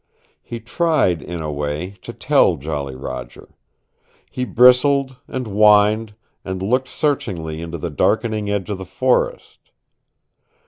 He 0.41 0.59
tried, 0.59 1.21
in 1.21 1.43
a 1.43 1.51
way, 1.51 1.91
to 2.01 2.11
tell 2.11 2.57
Jolly 2.57 2.95
Roger. 2.95 3.49
He 4.31 4.45
bristled, 4.45 5.17
and 5.27 5.45
whined, 5.45 6.15
and 6.43 6.63
looked 6.63 6.87
searchingly 6.87 7.61
into 7.61 7.77
the 7.77 7.91
darkening 7.91 8.49
edge 8.49 8.71
of 8.71 8.79
the 8.79 8.83
forest. 8.85 9.59